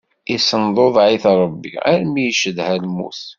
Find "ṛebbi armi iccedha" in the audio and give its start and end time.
1.41-2.75